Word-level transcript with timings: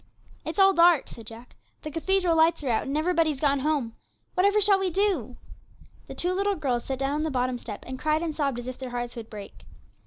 'It's 0.43 0.57
all 0.57 0.73
dark,' 0.73 1.11
said 1.11 1.27
Jack; 1.27 1.55
'the 1.83 1.91
cathedral 1.91 2.35
lights 2.35 2.63
are 2.63 2.69
out, 2.71 2.87
and 2.87 2.97
everybody's 2.97 3.39
gone 3.39 3.59
home; 3.59 3.95
whatever 4.33 4.59
shall 4.59 4.79
we 4.79 4.89
do?' 4.89 5.37
The 6.07 6.15
two 6.15 6.33
little 6.33 6.55
girls 6.55 6.85
sat 6.85 6.97
down 6.97 7.11
on 7.13 7.21
the 7.21 7.29
bottom 7.29 7.59
step, 7.59 7.83
and 7.85 7.99
cried 7.99 8.23
and 8.23 8.35
sobbed 8.35 8.57
as 8.57 8.65
if 8.65 8.79
their 8.79 8.89
hearts 8.89 9.15
would 9.15 9.29
break. 9.29 9.63